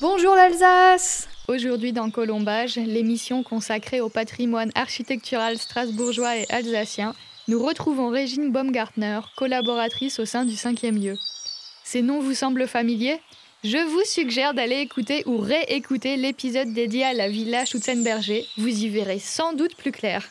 Bonjour 0.00 0.34
l'Alsace 0.34 1.28
Aujourd'hui 1.46 1.92
dans 1.92 2.10
Colombage, 2.10 2.74
l'émission 2.74 3.44
consacrée 3.44 4.00
au 4.00 4.08
patrimoine 4.08 4.72
architectural 4.74 5.56
strasbourgeois 5.56 6.36
et 6.36 6.46
alsacien, 6.50 7.14
nous 7.46 7.64
retrouvons 7.64 8.08
Régine 8.08 8.50
Baumgartner, 8.50 9.20
collaboratrice 9.36 10.18
au 10.18 10.24
sein 10.24 10.44
du 10.44 10.54
5e 10.54 11.00
lieu. 11.00 11.16
Ces 11.84 12.02
noms 12.02 12.18
vous 12.18 12.34
semblent 12.34 12.66
familiers? 12.66 13.20
Je 13.62 13.78
vous 13.78 14.02
suggère 14.04 14.52
d'aller 14.52 14.80
écouter 14.80 15.22
ou 15.26 15.38
réécouter 15.38 16.16
l'épisode 16.16 16.72
dédié 16.72 17.04
à 17.04 17.14
la 17.14 17.28
villa 17.28 17.64
Schutzenberger, 17.64 18.44
vous 18.56 18.66
y 18.66 18.88
verrez 18.88 19.20
sans 19.20 19.52
doute 19.52 19.76
plus 19.76 19.92
clair. 19.92 20.28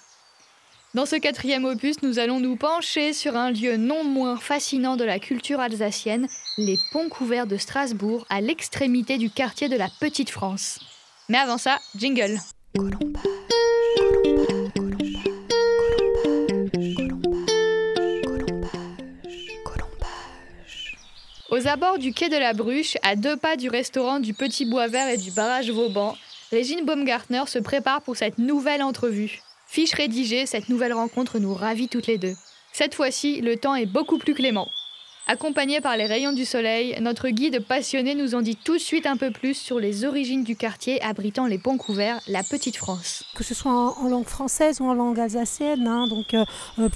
Dans 0.93 1.07
ce 1.07 1.15
quatrième 1.15 1.65
opus, 1.65 2.03
nous 2.03 2.19
allons 2.19 2.39
nous 2.39 2.55
pencher 2.55 3.13
sur 3.13 3.35
un 3.35 3.49
lieu 3.49 3.77
non 3.77 4.03
moins 4.03 4.37
fascinant 4.37 4.95
de 4.95 5.03
la 5.03 5.17
culture 5.17 5.59
alsacienne, 5.59 6.27
les 6.59 6.77
ponts 6.91 7.09
couverts 7.09 7.47
de 7.47 7.57
Strasbourg, 7.57 8.27
à 8.29 8.41
l'extrémité 8.41 9.17
du 9.17 9.31
quartier 9.31 9.69
de 9.69 9.75
la 9.75 9.87
Petite 9.99 10.29
France. 10.29 10.79
Mais 11.29 11.39
avant 11.39 11.57
ça, 11.57 11.79
jingle. 11.97 12.37
Aux 21.49 21.67
abords 21.67 21.97
du 21.97 22.13
quai 22.13 22.29
de 22.29 22.37
la 22.37 22.53
Bruche, 22.53 22.97
à 23.01 23.15
deux 23.15 23.35
pas 23.35 23.57
du 23.57 23.67
restaurant 23.67 24.19
du 24.19 24.35
Petit 24.35 24.67
Bois 24.67 24.89
Vert 24.89 25.07
et 25.07 25.17
du 25.17 25.31
barrage 25.31 25.71
Vauban, 25.71 26.15
Régine 26.51 26.85
Baumgartner 26.85 27.47
se 27.47 27.57
prépare 27.57 28.03
pour 28.03 28.15
cette 28.15 28.37
nouvelle 28.37 28.83
entrevue. 28.83 29.41
Fiche 29.73 29.95
rédigée, 29.95 30.45
cette 30.45 30.69
nouvelle 30.69 30.93
rencontre 30.93 31.39
nous 31.39 31.55
ravit 31.55 31.87
toutes 31.87 32.05
les 32.05 32.19
deux. 32.19 32.35
Cette 32.73 32.93
fois-ci, 32.93 33.41
le 33.41 33.57
temps 33.57 33.73
est 33.73 33.87
beaucoup 33.87 34.19
plus 34.19 34.35
clément. 34.35 34.69
Accompagné 35.25 35.81
par 35.81 35.97
les 35.97 36.05
rayons 36.05 36.31
du 36.31 36.45
soleil, 36.45 36.95
notre 37.01 37.29
guide 37.29 37.65
passionné 37.65 38.13
nous 38.13 38.35
en 38.35 38.43
dit 38.43 38.55
tout 38.55 38.73
de 38.73 38.79
suite 38.79 39.07
un 39.07 39.17
peu 39.17 39.31
plus 39.31 39.55
sur 39.55 39.79
les 39.79 40.05
origines 40.05 40.43
du 40.43 40.55
quartier 40.55 41.01
abritant 41.01 41.47
les 41.47 41.57
ponts 41.57 41.79
couverts, 41.79 42.19
la 42.27 42.43
Petite 42.43 42.77
France. 42.77 43.23
Que 43.33 43.43
ce 43.43 43.55
soit 43.55 43.71
en, 43.71 44.07
langue 44.09 44.27
française 44.27 44.79
ou 44.79 44.85
en 44.85 44.93
langue 44.93 45.19
alsacienne, 45.19 45.87
hein, 45.87 46.05
donc 46.07 46.35
euh, 46.35 46.45
euh 46.77 46.89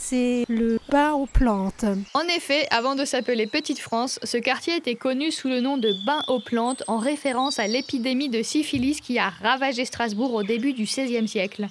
c'est 0.00 0.44
le 0.48 0.78
bain 0.90 1.12
aux 1.12 1.26
plantes. 1.26 1.84
En 2.14 2.22
effet, 2.22 2.66
avant 2.70 2.94
de 2.94 3.04
s'appeler 3.04 3.46
Petite 3.46 3.78
France, 3.78 4.18
ce 4.22 4.36
quartier 4.36 4.76
était 4.76 4.94
connu 4.94 5.30
sous 5.30 5.48
le 5.48 5.60
nom 5.60 5.76
de 5.76 5.92
bain 6.06 6.22
aux 6.28 6.40
plantes 6.40 6.82
en 6.86 6.98
référence 6.98 7.58
à 7.58 7.66
l'épidémie 7.66 8.28
de 8.28 8.42
syphilis 8.42 9.00
qui 9.00 9.18
a 9.18 9.28
ravagé 9.28 9.84
Strasbourg 9.84 10.32
au 10.34 10.42
début 10.42 10.72
du 10.72 10.84
XVIe 10.84 11.28
siècle. 11.28 11.68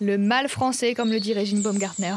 Le 0.00 0.18
mal 0.18 0.48
français, 0.48 0.94
comme 0.94 1.10
le 1.10 1.20
dit 1.20 1.32
Régine 1.32 1.62
Baumgartner. 1.62 2.14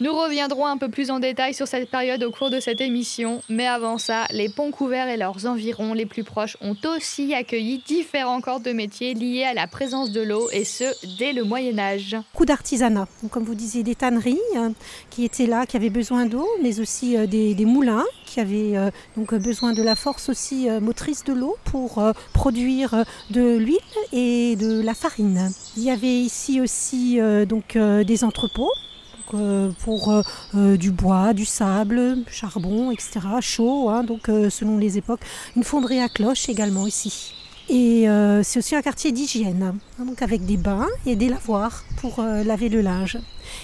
Nous 0.00 0.12
reviendrons 0.12 0.66
un 0.66 0.76
peu 0.76 0.88
plus 0.88 1.12
en 1.12 1.20
détail 1.20 1.54
sur 1.54 1.68
cette 1.68 1.88
période 1.88 2.24
au 2.24 2.32
cours 2.32 2.50
de 2.50 2.58
cette 2.58 2.80
émission, 2.80 3.42
mais 3.48 3.68
avant 3.68 3.96
ça, 3.96 4.24
les 4.32 4.48
ponts 4.48 4.72
couverts 4.72 5.08
et 5.08 5.16
leurs 5.16 5.46
environs 5.46 5.94
les 5.94 6.04
plus 6.04 6.24
proches 6.24 6.56
ont 6.60 6.74
aussi 6.96 7.32
accueilli 7.32 7.80
différents 7.86 8.40
corps 8.40 8.58
de 8.58 8.72
métiers 8.72 9.14
liés 9.14 9.44
à 9.44 9.54
la 9.54 9.68
présence 9.68 10.10
de 10.10 10.20
l'eau, 10.20 10.48
et 10.50 10.64
ce, 10.64 10.84
dès 11.18 11.32
le 11.32 11.44
Moyen 11.44 11.78
Âge. 11.78 12.16
Beaucoup 12.32 12.44
d'artisanat, 12.44 13.06
comme 13.30 13.44
vous 13.44 13.54
disiez, 13.54 13.84
des 13.84 13.94
tanneries 13.94 14.40
hein, 14.56 14.72
qui 15.10 15.24
étaient 15.24 15.46
là, 15.46 15.64
qui 15.64 15.76
avaient 15.76 15.90
besoin 15.90 16.26
d'eau, 16.26 16.48
mais 16.60 16.80
aussi 16.80 17.16
euh, 17.16 17.28
des, 17.28 17.54
moulins 17.64 18.04
qui 18.26 18.40
avaient 18.40 18.76
euh, 18.76 18.90
donc 19.16 19.32
besoin 19.36 19.74
de 19.74 19.82
la 19.84 19.94
force 19.94 20.28
aussi 20.28 20.68
euh, 20.68 20.80
motrice 20.80 21.22
de 21.22 21.32
l'eau 21.32 21.56
pour 21.66 22.02
produire 22.32 23.04
de 23.30 23.58
l'huile 23.58 23.78
et 24.12 24.56
de 24.56 24.82
la 24.82 24.94
farine. 24.94 25.52
Il 25.76 25.84
y 25.84 25.90
avait 25.92 26.08
ici 26.08 26.60
aussi 26.60 27.20
donc 27.46 27.78
des 27.78 28.24
entrepôts 28.24 28.72
euh, 28.72 28.93
pour 29.84 30.10
euh, 30.10 30.22
euh, 30.54 30.76
du 30.76 30.90
bois, 30.90 31.32
du 31.32 31.44
sable, 31.44 32.18
charbon, 32.28 32.90
etc. 32.90 33.20
chaud, 33.40 33.88
hein, 33.90 34.04
donc 34.04 34.26
selon 34.26 34.78
les 34.78 34.98
époques. 34.98 35.20
Une 35.56 35.64
fonderie 35.64 36.00
à 36.00 36.08
cloche 36.08 36.48
également 36.48 36.86
ici. 36.86 37.34
Et 37.70 38.06
c'est 38.42 38.58
aussi 38.58 38.76
un 38.76 38.82
quartier 38.82 39.10
d'hygiène, 39.10 39.74
hein, 39.98 40.04
donc 40.04 40.20
avec 40.20 40.44
des 40.44 40.58
bains 40.58 40.86
et 41.06 41.16
des 41.16 41.30
lavoirs 41.30 41.84
pour 41.96 42.22
laver 42.22 42.68
le 42.68 42.82
linge. 42.82 43.18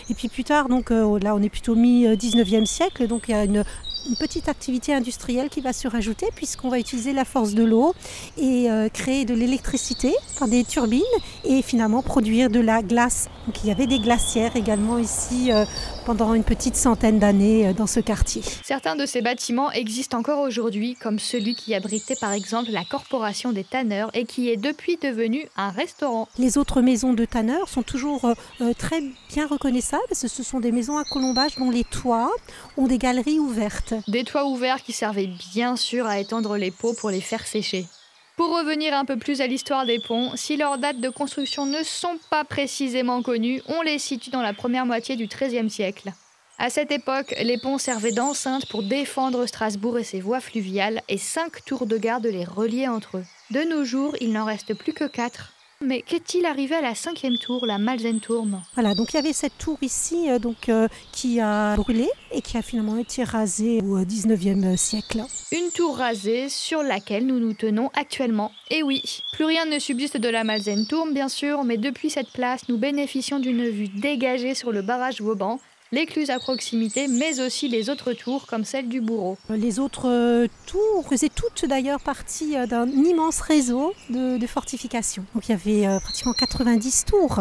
Et 0.09 0.15
puis 0.15 0.28
plus 0.28 0.44
tard, 0.44 0.69
donc 0.69 0.89
là 0.89 1.34
on 1.34 1.43
est 1.43 1.50
plutôt 1.50 1.75
mi-19e 1.75 2.65
siècle, 2.65 3.06
donc 3.06 3.25
il 3.28 3.33
y 3.33 3.34
a 3.34 3.44
une 3.44 3.62
une 4.09 4.16
petite 4.16 4.49
activité 4.49 4.94
industrielle 4.94 5.49
qui 5.49 5.61
va 5.61 5.72
se 5.72 5.88
rajouter 5.88 6.27
puisqu'on 6.34 6.69
va 6.69 6.78
utiliser 6.78 7.12
la 7.12 7.25
force 7.25 7.55
de 7.55 7.65
l'eau 7.65 7.94
et 8.37 8.71
euh, 8.71 8.88
créer 8.88 9.25
de 9.25 9.34
l'électricité 9.34 10.12
par 10.38 10.49
des 10.49 10.65
turbines 10.65 11.03
et 11.44 11.62
finalement 11.62 12.03
produire 12.03 12.50
de 12.50 12.61
la 12.61 12.83
glace. 12.83 13.28
Donc 13.47 13.56
il 13.62 13.69
y 13.69 13.71
avait 13.71 13.87
des 13.87 13.99
glacières 13.99 14.56
également 14.56 14.99
ici 14.99 15.53
euh, 15.53 15.65
pendant 16.10 16.34
une 16.34 16.43
petite 16.43 16.75
centaine 16.75 17.21
d'années 17.21 17.69
euh, 17.69 17.72
dans 17.72 17.87
ce 17.87 18.00
quartier. 18.00 18.43
Certains 18.65 18.97
de 18.97 19.06
ces 19.06 19.22
bâtiments 19.22 19.71
existent 19.71 20.19
encore 20.19 20.41
aujourd'hui 20.41 20.97
comme 20.97 21.21
celui 21.21 21.54
qui 21.54 21.72
abritait 21.72 22.16
par 22.21 22.32
exemple 22.32 22.72
la 22.72 22.82
corporation 22.84 23.53
des 23.53 23.62
tanneurs 23.62 24.10
et 24.12 24.25
qui 24.25 24.50
est 24.50 24.56
depuis 24.56 24.97
devenu 24.97 25.47
un 25.56 25.70
restaurant. 25.70 26.26
Les 26.37 26.59
autres 26.59 26.82
maisons 26.82 27.12
de 27.12 27.25
tanneurs 27.25 27.69
sont 27.69 27.84
toujours 27.84 28.22
très 28.76 29.04
bien 29.28 29.47
reconnaissables. 29.47 30.03
Ce 30.12 30.26
sont 30.26 30.59
des 30.59 30.72
maisons 30.72 30.99
à 30.99 31.04
colombage 31.04 31.54
dont 31.54 31.70
les 31.70 31.84
toits 31.84 32.32
ont 32.76 32.88
des 32.88 32.99
galeries 32.99 33.38
ouvertes. 33.38 33.94
Des 34.09 34.25
toits 34.25 34.47
ouverts 34.47 34.82
qui 34.82 34.93
servaient 34.93 35.31
bien 35.53 35.76
sûr 35.76 36.06
à 36.06 36.19
étendre 36.19 36.56
les 36.56 36.72
pots 36.72 36.94
pour 36.94 37.10
les 37.10 37.20
faire 37.20 37.47
sécher. 37.47 37.87
Pour 38.41 38.56
revenir 38.56 38.95
un 38.95 39.05
peu 39.05 39.19
plus 39.19 39.43
à 39.43 39.47
l'histoire 39.47 39.84
des 39.84 39.99
ponts, 39.99 40.34
si 40.34 40.56
leurs 40.56 40.78
dates 40.78 40.99
de 40.99 41.11
construction 41.11 41.67
ne 41.67 41.83
sont 41.83 42.19
pas 42.31 42.43
précisément 42.43 43.21
connues, 43.21 43.61
on 43.69 43.83
les 43.83 43.99
situe 43.99 44.31
dans 44.31 44.41
la 44.41 44.55
première 44.55 44.87
moitié 44.87 45.15
du 45.15 45.27
XIIIe 45.27 45.69
siècle. 45.69 46.11
À 46.56 46.71
cette 46.71 46.91
époque, 46.91 47.34
les 47.43 47.59
ponts 47.59 47.77
servaient 47.77 48.12
d'enceinte 48.12 48.65
pour 48.71 48.83
défendre 48.83 49.45
Strasbourg 49.45 49.99
et 49.99 50.05
ses 50.05 50.23
voies 50.23 50.41
fluviales, 50.41 51.03
et 51.11 51.19
cinq 51.19 51.67
tours 51.67 51.84
de 51.84 51.99
garde 51.99 52.25
les 52.25 52.47
reliaient 52.47 52.89
entre 52.89 53.19
eux. 53.19 53.25
De 53.50 53.61
nos 53.61 53.84
jours, 53.84 54.17
il 54.23 54.33
n'en 54.33 54.47
reste 54.47 54.73
plus 54.73 54.95
que 54.95 55.05
quatre. 55.05 55.53
Mais 55.83 56.03
qu'est-il 56.03 56.45
arrivé 56.45 56.75
à 56.75 56.83
la 56.83 56.95
cinquième 56.95 57.39
tour, 57.39 57.65
la 57.65 57.79
Malzenturm 57.79 58.61
Voilà, 58.75 58.95
donc 58.95 59.15
il 59.15 59.17
y 59.17 59.19
avait 59.19 59.33
cette 59.33 59.57
tour 59.57 59.79
ici 59.81 60.31
euh, 60.31 60.39
donc, 60.39 60.69
euh, 60.69 60.89
qui 61.11 61.41
a 61.41 61.75
brûlé 61.75 62.07
et 62.33 62.43
qui 62.43 62.59
a 62.59 62.63
finalement 62.63 62.99
été 62.99 63.25
rasée 63.25 63.81
au 63.81 63.99
19e 64.01 64.77
siècle. 64.77 65.23
Une 65.53 65.71
tour 65.71 65.97
rasée 65.97 66.51
sur 66.51 66.83
laquelle 66.83 67.27
nous 67.27 67.39
nous 67.39 67.55
tenons 67.55 67.91
actuellement. 67.95 68.53
Et 68.71 68.83
oui, 68.83 69.03
plus 69.33 69.47
rien 69.47 69.65
ne 69.65 69.79
subsiste 69.79 70.19
de 70.19 70.29
la 70.29 70.45
Malzenturm 70.45 71.15
bien 71.15 71.31
sûr, 71.31 71.65
mais 71.65 71.79
depuis 71.79 72.11
cette 72.11 72.31
place, 72.31 72.69
nous 72.69 72.77
bénéficions 72.77 73.39
d'une 73.39 73.67
vue 73.67 73.89
dégagée 73.89 74.55
sur 74.55 74.73
le 74.73 74.83
barrage 74.83 75.23
Vauban 75.23 75.61
l'écluse 75.93 76.31
à 76.31 76.39
proximité, 76.39 77.09
mais 77.09 77.41
aussi 77.41 77.69
les 77.69 77.91
autres 77.91 78.12
tours 78.12 78.47
comme 78.47 78.65
celle 78.65 78.89
du 78.89 79.01
bourreau. 79.01 79.37
Les 79.49 79.81
autres 79.81 80.09
euh, 80.09 80.47
tours 80.67 81.06
faisaient 81.09 81.31
toutes 81.34 81.65
d'ailleurs 81.65 82.01
partie 82.01 82.56
euh, 82.56 82.67
d'un 82.67 82.89
immense 82.89 83.41
réseau 83.41 83.93
de, 84.09 84.47
fortifications. 84.47 85.25
Il 85.43 85.50
y 85.50 85.53
avait 85.53 85.87
euh, 85.87 85.99
pratiquement 86.00 86.33
90 86.33 87.05
tours. 87.06 87.41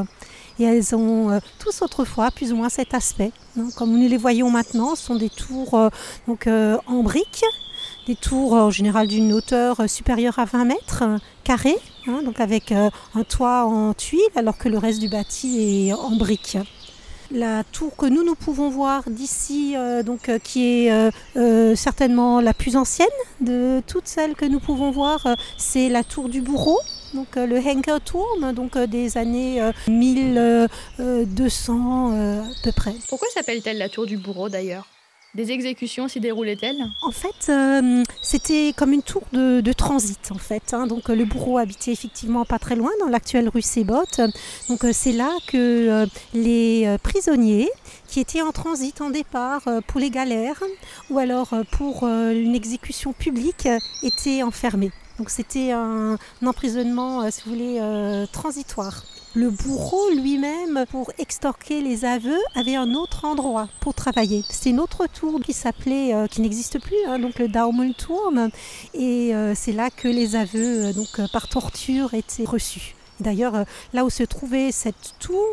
Et 0.59 0.63
elles 0.63 0.93
ont 0.93 1.39
tous 1.57 1.81
autrefois 1.81 2.31
plus 2.31 2.51
ou 2.51 2.57
moins 2.57 2.67
cet 2.67 2.93
aspect. 2.93 3.31
Hein. 3.57 3.69
Comme 3.77 3.97
nous 3.97 4.09
les 4.09 4.17
voyons 4.17 4.49
maintenant, 4.49 4.95
ce 4.95 5.05
sont 5.05 5.15
des 5.15 5.29
tours 5.29 5.73
en 5.73 7.01
briques, 7.01 7.45
des 8.07 8.15
tours 8.15 8.53
en 8.53 8.69
général 8.69 9.07
d'une 9.07 9.31
hauteur 9.31 9.89
supérieure 9.89 10.37
à 10.37 10.43
20 10.43 10.65
mètres 10.65 11.03
carrés, 11.45 11.77
hein, 12.07 12.21
donc 12.25 12.41
avec 12.41 12.73
un 12.73 13.23
toit 13.29 13.63
en 13.63 13.93
tuiles, 13.93 14.19
alors 14.35 14.57
que 14.57 14.67
le 14.67 14.77
reste 14.77 14.99
du 14.99 15.07
bâti 15.07 15.87
est 15.87 15.93
en 15.93 16.17
briques. 16.17 16.57
La 17.31 17.63
tour 17.63 17.95
que 17.95 18.07
nous, 18.07 18.23
nous 18.23 18.33
pouvons 18.33 18.69
voir 18.69 19.03
d'ici, 19.07 19.75
euh, 19.75 20.01
donc, 20.01 20.29
euh, 20.29 20.39
qui 20.39 20.87
est 20.87 21.11
euh, 21.37 21.75
certainement 21.75 22.41
la 22.41 22.55
plus 22.55 22.75
ancienne 22.75 23.07
de 23.39 23.83
toutes 23.85 24.07
celles 24.07 24.33
que 24.33 24.45
nous 24.45 24.59
pouvons 24.59 24.89
voir, 24.89 25.27
c'est 25.55 25.89
la 25.89 26.03
tour 26.03 26.27
du 26.27 26.41
bourreau, 26.41 26.79
donc 27.13 27.35
le 27.35 27.59
Henkerturm, 27.59 28.53
donc 28.53 28.75
des 28.77 29.17
années 29.17 29.61
1200 29.87 32.11
à 32.11 32.43
peu 32.63 32.71
près. 32.71 32.95
Pourquoi 33.07 33.27
s'appelle-t-elle 33.31 33.77
la 33.77 33.89
tour 33.89 34.07
du 34.07 34.17
bourreau 34.17 34.49
d'ailleurs? 34.49 34.87
Des 35.35 35.51
exécutions 35.51 36.07
s'y 36.07 36.19
déroulaient-elles? 36.19 36.83
En 37.01 37.11
fait, 37.11 37.49
euh, 37.49 38.03
c'était 38.21 38.73
comme 38.75 38.93
une 38.93 39.03
tour 39.03 39.23
de, 39.31 39.61
transit. 39.73 40.31
En 40.31 40.37
fait, 40.37 40.73
hein. 40.73 40.87
donc 40.87 41.09
le 41.09 41.25
bourreau 41.25 41.57
habitait 41.57 41.91
effectivement 41.91 42.45
pas 42.45 42.59
très 42.59 42.75
loin, 42.75 42.89
dans 42.99 43.07
l'actuelle 43.07 43.47
rue 43.49 43.61
Sébot. 43.61 44.05
Donc 44.67 44.83
euh, 44.83 44.91
c'est 44.93 45.11
là 45.11 45.29
que 45.47 45.57
euh, 45.57 46.05
les 46.33 46.97
prisonniers 47.03 47.69
qui 48.07 48.19
étaient 48.19 48.41
en 48.41 48.51
transit 48.51 48.99
en 49.01 49.09
départ 49.09 49.61
pour 49.87 49.99
les 49.99 50.09
galères 50.09 50.63
ou 51.09 51.19
alors 51.19 51.53
pour 51.71 52.05
une 52.07 52.55
exécution 52.55 53.13
publique 53.13 53.67
étaient 54.01 54.41
enfermés. 54.41 54.91
Donc 55.19 55.29
c'était 55.29 55.71
un, 55.71 56.17
emprisonnement, 56.43 57.29
si 57.29 57.43
vous 57.45 57.51
voulez, 57.51 58.25
transitoire. 58.31 59.03
Le 59.35 59.51
bourreau 59.51 60.09
lui-même, 60.09 60.85
pour 60.89 61.11
extorquer 61.19 61.81
les 61.81 62.03
aveux, 62.03 62.39
avait 62.55 62.75
un 62.75 62.95
autre 62.95 63.25
endroit 63.25 63.69
pour 63.79 63.93
travailler. 63.93 64.43
C'est 64.49 64.71
une 64.71 64.79
autre 64.79 65.05
tour 65.05 65.39
qui 65.39 65.53
s'appelait, 65.53 66.15
euh, 66.15 66.25
qui 66.25 66.41
n'existe 66.41 66.79
plus, 66.79 66.97
hein, 67.07 67.19
donc 67.19 67.37
le 67.37 67.47
Daumenturm. 67.47 68.49
Et 68.95 69.35
euh, 69.35 69.53
c'est 69.53 69.71
là 69.71 69.91
que 69.91 70.07
les 70.07 70.35
aveux, 70.35 70.85
euh, 70.85 71.27
par 71.31 71.47
torture, 71.47 72.15
étaient 72.15 72.43
reçus. 72.43 72.95
D'ailleurs, 73.19 73.65
là 73.93 74.03
où 74.05 74.09
se 74.09 74.23
trouvait 74.23 74.71
cette 74.71 75.13
tour, 75.19 75.45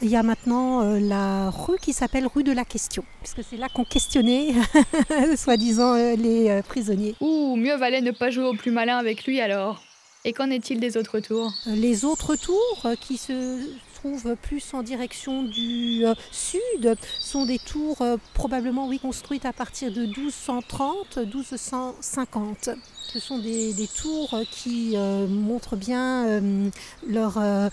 il 0.00 0.08
y 0.08 0.16
a 0.16 0.22
maintenant 0.22 0.82
la 1.00 1.50
rue 1.50 1.76
qui 1.82 1.92
s'appelle 1.92 2.24
rue 2.24 2.44
de 2.44 2.52
la 2.52 2.64
question, 2.64 3.02
puisque 3.20 3.42
c'est 3.42 3.56
là 3.56 3.66
qu'on 3.68 3.82
questionnait, 3.82 4.54
soi-disant, 5.36 5.94
les 5.94 6.62
prisonniers. 6.68 7.16
Ouh, 7.20 7.56
mieux 7.56 7.74
valait 7.74 8.00
ne 8.00 8.12
pas 8.12 8.30
jouer 8.30 8.44
au 8.44 8.54
plus 8.54 8.70
malin 8.70 8.96
avec 8.96 9.24
lui 9.24 9.40
alors. 9.40 9.82
Et 10.24 10.32
qu'en 10.32 10.50
est-il 10.50 10.80
des 10.80 10.96
autres 10.96 11.20
tours? 11.20 11.52
Les 11.66 12.04
autres 12.04 12.36
tours 12.36 12.86
qui 13.00 13.16
se 13.16 13.58
trouvent 14.00 14.36
plus 14.36 14.72
en 14.72 14.82
direction 14.82 15.42
du 15.42 16.04
sud 16.30 16.96
sont 17.18 17.44
des 17.44 17.58
tours 17.58 17.98
probablement 18.34 18.86
oui, 18.86 18.98
construites 18.98 19.44
à 19.44 19.52
partir 19.52 19.92
de 19.92 20.06
1230-1250. 20.06 22.76
Ce 23.12 23.18
sont 23.18 23.38
des, 23.38 23.88
tours 24.00 24.38
qui 24.52 24.92
euh, 24.94 25.26
montrent 25.26 25.74
bien 25.74 26.28
euh, 26.28 26.70
leur 27.08 27.38
euh, 27.38 27.68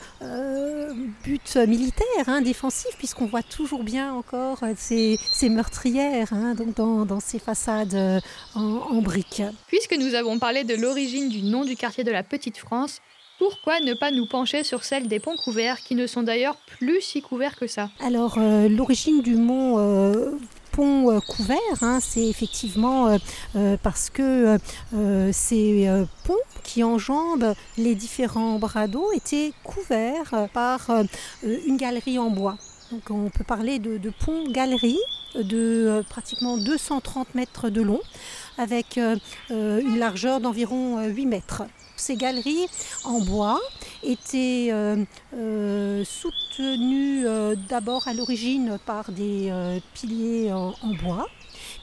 but 1.24 1.58
militaire, 1.58 2.06
hein, 2.26 2.42
défensif, 2.42 2.90
puisqu'on 2.98 3.28
voit 3.28 3.44
toujours 3.44 3.84
bien 3.84 4.14
encore 4.14 4.62
ces, 4.76 5.20
meurtrières 5.44 6.34
hein, 6.34 6.56
donc 6.56 6.76
dans, 6.76 7.20
ces 7.20 7.38
façades 7.38 8.24
en, 8.56 8.62
en 8.62 9.02
briques. 9.04 9.44
Puisque 9.68 9.96
nous 9.96 10.16
avons 10.16 10.40
parlé 10.40 10.64
de 10.64 10.74
l'origine 10.74 11.30
du 11.30 11.44
nom 11.44 11.66
du 11.66 11.76
quartier 11.76 12.04
de 12.04 12.12
la 12.12 12.24
Petite 12.24 12.58
France, 12.58 13.00
pourquoi 13.38 13.80
ne 13.80 13.94
pas 13.94 14.12
nous 14.12 14.26
pencher 14.26 14.64
sur 14.64 14.84
celle 14.84 15.08
des 15.08 15.20
ponts 15.20 15.38
couverts, 15.38 15.82
qui 15.82 15.96
ne 15.96 16.08
sont 16.08 16.24
d'ailleurs 16.24 16.58
plus 16.80 17.02
si 17.02 17.22
couverts 17.22 17.56
que 17.56 17.68
ça? 17.68 17.90
Alors, 18.00 18.40
l'origine 18.40 19.22
du 19.22 19.36
mont 19.36 19.78
pont 20.78 21.12
euh, 21.12 21.20
couvert, 21.20 21.58
hein, 21.82 22.00
c'est 22.00 22.28
effectivement 22.28 23.08
euh, 23.08 23.18
euh, 23.56 23.78
parce 23.82 24.12
que 24.12 24.58
ces 25.32 25.90
ponts 26.24 26.36
qui 26.64 26.84
enjambent 26.84 27.54
les 27.78 27.96
différents 27.96 28.60
bras 28.60 28.86
étaient 29.14 29.54
couverts 29.64 30.48
par 30.54 30.92
une 31.44 31.78
galerie 31.78 32.20
en 32.20 32.30
bois. 32.30 32.58
Donc 32.92 33.10
on 33.10 33.30
peut 33.30 33.44
parler 33.44 33.80
de, 33.80 33.98
de 33.98 34.12
pont-galerie 34.12 35.00
de 35.36 36.04
pratiquement 36.10 36.58
230 36.58 37.36
mètres 37.36 37.70
de 37.70 37.82
long 37.82 38.02
avec 38.58 38.98
une 39.50 39.98
largeur 39.98 40.40
d'environ 40.40 41.04
8 41.06 41.26
mètres. 41.26 41.64
Ces 41.98 42.16
galeries 42.16 42.68
en 43.04 43.20
bois 43.20 43.60
étaient 44.04 44.70
euh, 44.72 45.04
euh, 45.34 46.06
soutenues 46.06 47.26
euh, 47.26 47.56
d'abord 47.68 48.08
à 48.08 48.14
l'origine 48.14 48.78
par 48.86 49.12
des 49.12 49.52
piliers 49.94 50.54
en, 50.54 50.74
bois. 51.04 51.28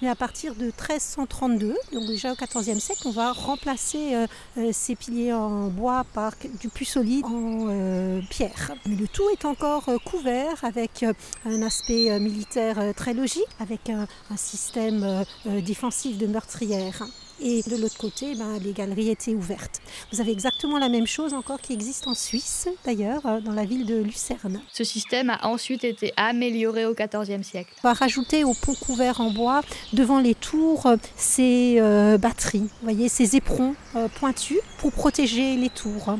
Mais 0.02 0.08
à 0.08 0.14
partir 0.14 0.54
de 0.54 0.66
1332, 0.66 1.74
donc 1.92 2.06
déjà 2.06 2.32
au 2.32 2.36
XIVe 2.36 2.78
siècle, 2.78 3.02
on 3.06 3.10
va 3.10 3.32
remplacer 3.32 4.26
ces 4.72 4.94
piliers 4.96 5.32
en 5.32 5.68
bois 5.68 6.04
par 6.14 6.32
du 6.60 6.68
plus 6.68 6.84
solide 6.84 7.24
en 7.24 8.20
pierre. 8.28 8.72
Mais 8.86 8.96
le 8.96 9.06
tout 9.08 9.28
est 9.30 9.44
encore 9.44 9.88
couvert 10.04 10.64
avec 10.64 11.04
un 11.44 11.62
aspect 11.62 12.18
militaire 12.18 12.94
très 12.96 13.14
logique, 13.14 13.44
avec 13.60 13.88
un, 13.88 14.06
un 14.30 14.36
système 14.36 15.24
défensif 15.44 16.18
de 16.18 16.26
meurtrières 16.26 17.04
et 17.40 17.62
de 17.62 17.76
l'autre 17.76 17.96
côté, 17.96 18.34
ben, 18.34 18.58
les 18.62 18.72
galeries 18.72 19.10
étaient 19.10 19.34
ouvertes. 19.34 19.80
Vous 20.12 20.20
avez 20.20 20.32
exactement 20.32 20.78
la 20.78 20.88
même 20.88 21.06
chose 21.06 21.34
encore 21.34 21.60
qui 21.60 21.72
existe 21.72 22.06
en 22.06 22.14
Suisse, 22.14 22.68
d'ailleurs, 22.84 23.26
euh, 23.26 23.40
dans 23.40 23.52
la 23.52 23.64
ville 23.64 23.86
de 23.86 23.96
Lucerne. 23.96 24.60
Ce 24.72 24.84
système 24.84 25.30
a 25.30 25.46
ensuite 25.46 25.84
été 25.84 26.12
amélioré 26.16 26.86
au 26.86 26.94
XIVe 26.94 27.42
siècle. 27.42 27.72
On 27.82 27.88
va 27.88 27.94
rajouter 27.94 28.44
au 28.44 28.54
pont 28.54 28.74
couvert 28.74 29.20
en 29.20 29.30
bois, 29.30 29.62
devant 29.92 30.20
les 30.20 30.34
tours, 30.34 30.86
euh, 30.86 30.96
ces 31.16 31.76
euh, 31.78 32.18
batteries, 32.18 32.60
vous 32.60 32.68
voyez, 32.82 33.08
ces 33.08 33.36
éperons 33.36 33.74
pointus 34.16 34.58
pour 34.78 34.92
protéger 34.92 35.56
les 35.56 35.70
tours. 35.70 36.16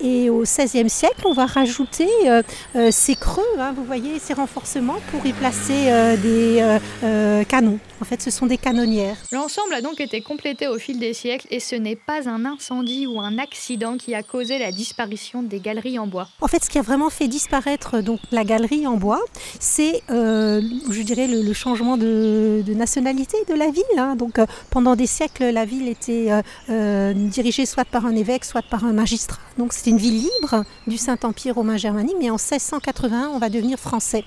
Et 0.00 0.28
au 0.28 0.42
XVIe 0.42 0.90
siècle, 0.90 1.22
on 1.24 1.32
va 1.32 1.46
rajouter 1.46 2.08
euh, 2.26 2.42
euh, 2.74 2.90
ces 2.90 3.14
creux, 3.14 3.42
hein, 3.58 3.72
vous 3.74 3.84
voyez, 3.84 4.18
ces 4.18 4.34
renforcements 4.34 4.98
pour 5.10 5.24
y 5.24 5.32
placer 5.32 5.86
euh, 5.88 6.16
des 6.16 7.44
canons. 7.48 7.78
En 8.00 8.04
fait, 8.04 8.20
ce 8.20 8.30
sont 8.30 8.46
des 8.46 8.58
canonnières. 8.58 9.16
L'ensemble 9.32 9.72
a 9.72 9.80
donc 9.80 10.00
été 10.00 10.20
au 10.68 10.78
fil 10.78 10.98
des 11.00 11.12
siècles 11.12 11.46
et 11.50 11.58
ce 11.58 11.74
n'est 11.74 11.96
pas 11.96 12.28
un 12.28 12.44
incendie 12.44 13.06
ou 13.06 13.20
un 13.20 13.38
accident 13.38 13.96
qui 13.96 14.14
a 14.14 14.22
causé 14.22 14.58
la 14.58 14.70
disparition 14.70 15.42
des 15.42 15.58
galeries 15.58 15.98
en 15.98 16.06
bois. 16.06 16.28
En 16.40 16.46
fait, 16.46 16.62
ce 16.64 16.70
qui 16.70 16.78
a 16.78 16.82
vraiment 16.82 17.10
fait 17.10 17.26
disparaître 17.26 18.00
donc 18.00 18.20
la 18.30 18.44
galerie 18.44 18.86
en 18.86 18.96
bois, 18.96 19.20
c'est, 19.58 20.02
je 20.08 21.02
dirais, 21.02 21.26
le, 21.26 21.52
changement 21.52 21.96
de, 21.96 22.62
nationalité 22.68 23.36
de 23.48 23.54
la 23.54 23.70
ville. 23.70 23.84
Hein. 23.98 24.14
Donc, 24.14 24.38
pendant 24.70 24.94
des 24.94 25.06
siècles, 25.06 25.46
la 25.50 25.64
ville 25.64 25.88
était 25.88 26.30
dirigée 26.68 27.66
soit 27.66 27.84
par 27.84 28.06
un 28.06 28.14
évêque, 28.14 28.44
soit 28.44 28.62
par 28.62 28.84
un 28.84 28.92
magistrat. 28.92 29.40
Donc, 29.58 29.72
c'est 29.72 29.90
une 29.90 29.98
ville 29.98 30.20
libre 30.20 30.64
du 30.86 30.96
Saint-Empire 30.96 31.56
romain 31.56 31.76
germanique, 31.76 32.16
mais 32.20 32.30
en 32.30 32.34
1681, 32.34 33.30
on 33.32 33.38
va 33.38 33.48
devenir 33.48 33.78
français. 33.78 34.24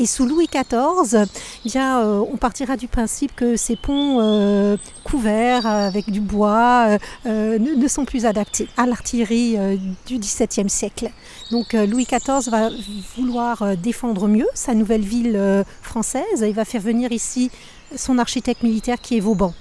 Et 0.00 0.06
sous 0.06 0.24
Louis 0.24 0.46
XIV, 0.46 1.26
eh 1.66 1.68
bien, 1.68 2.00
euh, 2.00 2.24
on 2.32 2.38
partira 2.38 2.78
du 2.78 2.88
principe 2.88 3.36
que 3.36 3.56
ces 3.56 3.76
ponts 3.76 4.16
euh, 4.22 4.78
couverts 5.04 5.66
avec 5.66 6.10
du 6.10 6.22
bois 6.22 6.96
euh, 7.26 7.58
ne, 7.58 7.86
sont 7.86 8.06
plus 8.06 8.24
adaptés 8.24 8.66
à 8.78 8.86
l'artillerie 8.86 9.58
du 10.06 10.16
XVIIe 10.16 10.70
siècle. 10.70 11.10
Donc 11.50 11.74
Louis 11.74 12.06
XIV 12.06 12.50
va 12.50 12.70
vouloir 13.18 13.76
défendre 13.76 14.26
mieux 14.26 14.48
sa 14.54 14.72
nouvelle 14.72 15.02
ville 15.02 15.64
française. 15.82 16.46
Il 16.46 16.54
va 16.54 16.64
faire 16.64 16.80
venir 16.80 17.12
ici 17.12 17.50
son 17.94 18.16
architecte 18.16 18.62
militaire 18.62 19.02
qui 19.02 19.18
est 19.18 19.20
Vauban. 19.20 19.52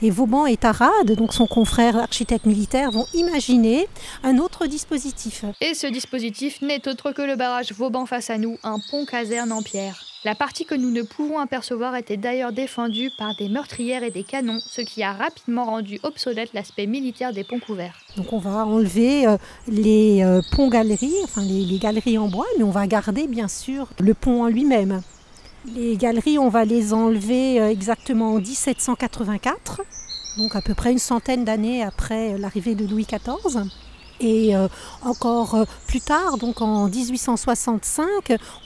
Et 0.00 0.10
Vauban 0.10 0.46
et 0.46 0.56
Tarade, 0.56 1.12
donc 1.16 1.32
son 1.32 1.46
confrère 1.46 1.96
architecte 1.96 2.46
militaire, 2.46 2.90
vont 2.90 3.06
imaginer 3.14 3.86
un 4.22 4.38
autre 4.38 4.66
dispositif. 4.66 5.44
Et 5.60 5.74
ce 5.74 5.86
dispositif 5.86 6.62
n'est 6.62 6.88
autre 6.88 7.12
que 7.12 7.22
le 7.22 7.36
barrage 7.36 7.72
Vauban 7.72 8.06
face 8.06 8.30
à 8.30 8.38
nous, 8.38 8.58
un 8.62 8.78
pont 8.90 9.04
caserne 9.04 9.52
en 9.52 9.62
pierre. 9.62 10.04
La 10.24 10.36
partie 10.36 10.64
que 10.64 10.76
nous 10.76 10.92
ne 10.92 11.02
pouvons 11.02 11.40
apercevoir 11.40 11.96
était 11.96 12.16
d'ailleurs 12.16 12.52
défendue 12.52 13.10
par 13.18 13.34
des 13.34 13.48
meurtrières 13.48 14.04
et 14.04 14.12
des 14.12 14.22
canons, 14.22 14.60
ce 14.64 14.80
qui 14.80 15.02
a 15.02 15.12
rapidement 15.12 15.64
rendu 15.64 15.98
obsolète 16.04 16.50
l'aspect 16.54 16.86
militaire 16.86 17.32
des 17.32 17.42
ponts 17.42 17.58
couverts. 17.58 17.98
Donc 18.16 18.32
on 18.32 18.38
va 18.38 18.64
enlever 18.64 19.26
euh, 19.26 19.36
les 19.66 20.22
euh, 20.22 20.40
ponts-galeries, 20.52 21.16
enfin 21.24 21.42
les 21.42 21.76
galeries 21.78 22.18
en 22.18 22.28
bois, 22.28 22.46
mais 22.56 22.62
on 22.62 22.70
va 22.70 22.86
garder 22.86 23.26
bien 23.26 23.48
sûr 23.48 23.88
le 23.98 24.14
pont 24.14 24.44
en 24.44 24.46
lui-même. 24.46 25.02
Les 25.64 25.96
galeries, 25.96 26.38
on 26.38 26.48
va 26.48 26.64
les 26.64 26.92
enlever 26.92 27.60
euh, 27.60 27.70
exactement 27.70 28.34
en 28.34 28.38
1784, 28.38 29.82
donc 30.36 30.56
à 30.56 30.60
peu 30.60 30.74
près 30.74 30.90
une 30.90 30.98
centaine 30.98 31.44
d'années 31.44 31.84
après 31.84 32.36
l'arrivée 32.36 32.74
de 32.74 32.84
Louis 32.84 33.06
XIV. 33.06 33.62
Et 34.20 34.56
euh, 34.56 34.66
encore 35.02 35.54
euh, 35.54 35.64
plus 35.86 36.00
tard, 36.00 36.36
donc 36.36 36.60
en 36.62 36.88
1865, 36.88 38.06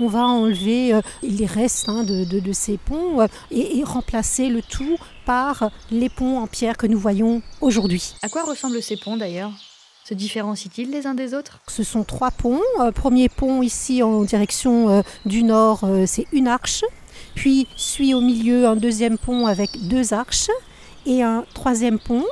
on 0.01 0.09
va 0.09 0.25
enlever 0.27 0.99
les 1.23 1.47
restes 1.47 1.89
hein, 1.89 2.03
de, 2.03 2.53
ces 2.53 2.79
ponts 2.79 3.27
et, 3.51 3.83
remplacer 3.85 4.49
le 4.49 4.63
tout 4.63 4.97
par 5.27 5.71
les 5.91 6.09
ponts 6.09 6.39
en 6.39 6.47
pierre 6.47 6.79
que 6.79 6.87
nous 6.87 6.99
voyons 6.99 7.43
aujourd'hui. 7.61 8.15
À 8.23 8.29
quoi 8.31 8.45
ressemblent 8.45 8.83
ces 8.83 8.97
ponts 8.97 9.19
d'ailleurs? 9.19 9.53
Se 10.07 10.15
différencient-ils 10.15 10.91
les 10.91 11.07
uns 11.07 11.15
des 11.15 11.35
autres? 11.35 11.59
Ce 11.67 11.83
sont 11.83 12.05
trois 12.05 12.31
ponts. 12.31 12.61
Euh, 12.81 12.93
premier 12.93 13.29
pont 13.29 13.63
ici 13.63 14.03
en 14.03 14.23
direction 14.23 14.89
euh, 14.89 15.03
du 15.25 15.43
nord, 15.43 15.81
euh, 15.83 16.05
c'est 16.07 16.27
une 16.33 16.47
arche. 16.47 16.85
Puis 17.35 17.67
suit 17.77 18.15
au 18.15 18.21
milieu 18.21 18.67
un 18.67 18.77
deuxième 18.77 19.19
pont 19.19 19.47
avec 19.47 19.89
deux 19.89 20.15
arches 20.15 20.51
et 21.07 21.23
un 21.23 21.45
troisième 21.55 21.99
pont 21.99 22.25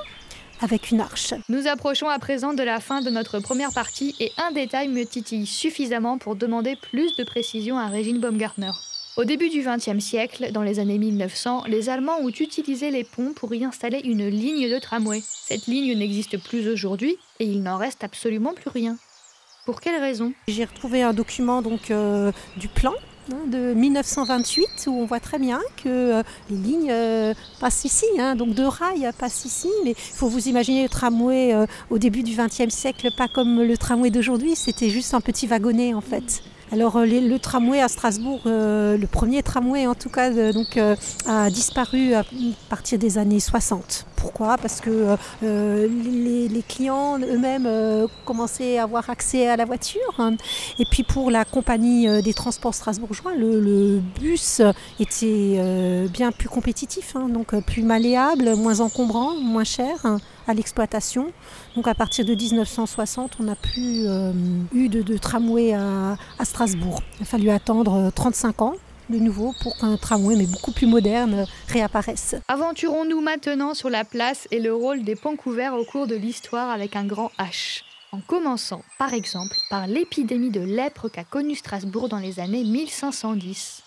avec 0.60 0.92
une 0.92 1.00
arche. 1.00 1.34
Nous 1.48 1.66
approchons 1.66 2.08
à 2.08 2.18
présent 2.18 2.54
de 2.54 2.62
la 2.62 2.78
fin 2.78 3.00
de 3.00 3.10
notre 3.10 3.40
première 3.40 3.72
partie 3.72 4.14
et 4.20 4.30
un 4.38 4.52
détail 4.52 4.88
me 4.88 5.04
titille 5.04 5.46
suffisamment 5.46 6.18
pour 6.18 6.36
demander 6.36 6.76
plus 6.76 7.16
de 7.16 7.24
précision 7.24 7.76
à 7.76 7.88
Régine 7.88 8.20
Baumgartner. 8.20 8.70
Au 9.16 9.22
début 9.22 9.48
du 9.48 9.62
XXe 9.62 10.04
siècle, 10.04 10.50
dans 10.50 10.62
les 10.62 10.80
années 10.80 10.98
1900, 10.98 11.66
les 11.68 11.88
Allemands 11.88 12.18
ont 12.20 12.30
utilisé 12.30 12.90
les 12.90 13.04
ponts 13.04 13.32
pour 13.32 13.54
y 13.54 13.64
installer 13.64 14.00
une 14.02 14.26
ligne 14.26 14.68
de 14.68 14.76
tramway. 14.80 15.22
Cette 15.24 15.68
ligne 15.68 15.96
n'existe 15.96 16.36
plus 16.36 16.68
aujourd'hui 16.68 17.16
et 17.38 17.44
il 17.44 17.62
n'en 17.62 17.76
reste 17.76 18.02
absolument 18.02 18.54
plus 18.54 18.70
rien. 18.70 18.96
Pour 19.66 19.80
quelle 19.80 20.00
raison? 20.00 20.32
J'ai 20.48 20.64
retrouvé 20.64 21.02
un 21.02 21.12
document 21.12 21.62
donc 21.62 21.92
euh, 21.92 22.32
du 22.56 22.66
plan 22.66 22.92
hein, 23.32 23.46
de 23.46 23.72
1928 23.74 24.88
où 24.88 24.90
on 24.90 25.06
voit 25.06 25.20
très 25.20 25.38
bien 25.38 25.60
que 25.76 25.88
euh, 25.88 26.22
les 26.50 26.56
lignes 26.56 26.90
euh, 26.90 27.34
passent 27.60 27.84
ici, 27.84 28.06
hein, 28.18 28.34
donc 28.34 28.54
deux 28.54 28.66
rails 28.66 29.08
passent 29.16 29.44
ici, 29.44 29.70
mais 29.84 29.92
il 29.92 30.16
faut 30.16 30.28
vous 30.28 30.48
imaginer 30.48 30.82
le 30.82 30.88
tramway 30.88 31.54
au 31.88 31.98
début 31.98 32.24
du 32.24 32.34
XXe 32.34 32.74
siècle, 32.74 33.10
pas 33.16 33.28
comme 33.28 33.62
le 33.62 33.78
tramway 33.78 34.10
d'aujourd'hui, 34.10 34.56
c'était 34.56 34.90
juste 34.90 35.14
un 35.14 35.20
petit 35.20 35.46
wagonnet 35.46 35.94
en 35.94 36.00
fait. 36.00 36.42
Alors 36.72 36.96
euh, 36.96 37.06
le 37.06 37.38
tramway 37.38 37.80
à 37.80 37.88
Strasbourg, 37.88 38.40
euh, 38.46 38.96
le 38.96 39.06
premier 39.06 39.42
tramway 39.42 39.86
en 39.86 39.94
tout 39.94 40.08
cas, 40.08 40.32
euh, 40.32 40.52
donc, 40.52 40.78
a 41.26 41.50
disparu 41.50 42.14
à 42.14 42.24
partir 42.68 42.98
des 42.98 43.18
années 43.18 43.40
60. 43.40 44.06
Pourquoi? 44.24 44.56
Parce 44.56 44.80
que 44.80 45.16
les, 45.42 46.62
clients 46.66 47.18
eux-mêmes 47.18 47.68
commençaient 48.24 48.78
à 48.78 48.84
avoir 48.84 49.10
accès 49.10 49.48
à 49.48 49.56
la 49.56 49.66
voiture. 49.66 50.00
Et 50.78 50.86
puis 50.86 51.02
pour 51.02 51.30
la 51.30 51.44
compagnie 51.44 52.08
des 52.22 52.32
transports 52.32 52.74
strasbourgeois, 52.74 53.34
le, 53.36 54.00
bus 54.18 54.62
était 54.98 56.08
bien 56.10 56.32
plus 56.32 56.48
compétitif, 56.48 57.16
hein, 57.16 57.28
donc 57.28 57.54
plus 57.66 57.82
malléable, 57.82 58.54
moins 58.56 58.80
encombrant, 58.80 59.34
moins 59.34 59.64
cher. 59.64 59.94
Hein 60.04 60.18
à 60.46 60.54
l'exploitation. 60.54 61.32
Donc 61.76 61.88
à 61.88 61.94
partir 61.94 62.24
de 62.24 62.34
1960, 62.34 63.38
on 63.40 63.44
n'a 63.44 63.56
plus 63.56 64.06
eu 64.74 64.88
de, 64.88 65.18
tramway 65.18 65.72
à, 65.74 66.16
Strasbourg. 66.42 67.02
Il 67.18 67.22
a 67.22 67.26
fallu 67.26 67.50
attendre 67.50 68.10
35 68.14 68.62
ans 68.62 68.74
de 69.10 69.18
nouveau 69.18 69.54
pour 69.62 69.76
qu'un 69.76 69.96
tramway, 69.96 70.36
mais 70.36 70.46
beaucoup 70.46 70.72
plus 70.72 70.86
moderne, 70.86 71.46
réapparaisse. 71.68 72.36
Aventurons-nous 72.48 73.20
maintenant 73.20 73.74
sur 73.74 73.90
la 73.90 74.04
place 74.04 74.48
et 74.50 74.60
le 74.60 74.74
rôle 74.74 75.04
des 75.04 75.16
ponts 75.16 75.36
couverts 75.36 75.74
au 75.74 75.84
cours 75.84 76.06
de 76.06 76.14
l'histoire 76.14 76.70
avec 76.70 76.96
un 76.96 77.04
grand 77.04 77.30
H. 77.38 77.82
En 78.12 78.20
commençant, 78.20 78.82
par 78.98 79.12
exemple, 79.12 79.56
par 79.70 79.86
l'épidémie 79.86 80.50
de 80.50 80.60
lèpre 80.60 81.08
qu'a 81.08 81.24
connue 81.24 81.56
Strasbourg 81.56 82.08
dans 82.08 82.18
les 82.18 82.38
années 82.38 82.62
1510. 82.62 83.82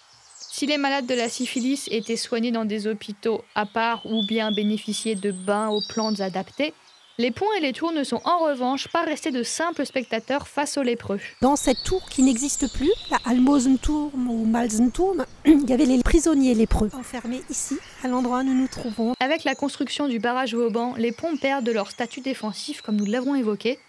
Si 0.49 0.65
les 0.65 0.77
malades 0.77 1.05
de 1.05 1.13
la 1.13 1.29
syphilis 1.29 1.87
étaient 1.91 2.17
soignés 2.17 2.51
dans 2.51 2.65
des 2.65 2.87
hôpitaux 2.87 3.43
à 3.55 3.65
part 3.65 4.05
ou 4.05 4.25
bien 4.25 4.51
bénéficiaient 4.51 5.15
de 5.15 5.31
bains 5.31 5.69
aux 5.69 5.81
plantes 5.87 6.19
adaptées, 6.19 6.73
les 7.19 7.31
ponts 7.31 7.51
et 7.57 7.61
les 7.61 7.73
tours 7.73 7.91
ne 7.93 8.03
sont 8.03 8.21
en 8.25 8.37
revanche 8.45 8.87
pas 8.89 9.03
restés 9.03 9.31
de 9.31 9.41
simples 9.41 9.87
spectateurs 9.87 10.47
face 10.47 10.77
aux 10.77 10.83
lépreux. 10.83 11.19
Dans 11.41 11.55
cette 11.55 11.81
tour 11.83 12.07
qui 12.09 12.21
n'existe 12.21 12.71
plus, 12.71 12.91
la 13.09 13.17
Almosenturm 13.25 14.29
ou 14.29 14.45
Malsenturm, 14.45 15.25
il 15.45 15.67
y 15.67 15.73
avait 15.73 15.85
les 15.85 16.03
prisonniers 16.03 16.53
lépreux 16.53 16.91
enfermés 16.93 17.41
ici, 17.49 17.77
à 18.03 18.07
l'endroit 18.07 18.41
où 18.41 18.43
nous 18.43 18.53
nous 18.53 18.67
trouvons. 18.67 19.13
Avec 19.19 19.45
la 19.45 19.55
construction 19.55 20.07
du 20.07 20.19
barrage 20.19 20.53
Vauban, 20.53 20.93
les 20.95 21.11
ponts 21.11 21.37
perdent 21.37 21.69
leur 21.69 21.89
statut 21.89 22.21
défensif 22.21 22.81
comme 22.81 22.97
nous 22.97 23.05
l'avons 23.05 23.33
évoqué. 23.33 23.79